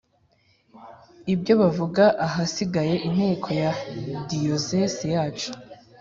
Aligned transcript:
ibyo 1.33 1.53
bavuga 1.61 2.03
ahasigaye 2.27 2.95
intego 3.07 3.47
ya 3.61 3.71
diyosezi 4.29 5.05
yacu 5.15 5.49